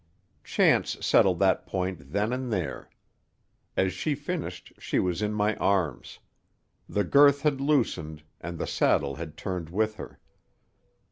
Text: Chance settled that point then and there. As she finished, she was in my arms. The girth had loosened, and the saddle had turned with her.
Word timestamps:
Chance 0.43 1.05
settled 1.05 1.37
that 1.41 1.67
point 1.67 2.11
then 2.11 2.33
and 2.33 2.51
there. 2.51 2.89
As 3.77 3.93
she 3.93 4.15
finished, 4.15 4.73
she 4.79 4.97
was 4.97 5.21
in 5.21 5.31
my 5.31 5.55
arms. 5.57 6.17
The 6.89 7.03
girth 7.03 7.43
had 7.43 7.61
loosened, 7.61 8.23
and 8.39 8.57
the 8.57 8.65
saddle 8.65 9.17
had 9.17 9.37
turned 9.37 9.69
with 9.69 9.97
her. 9.97 10.17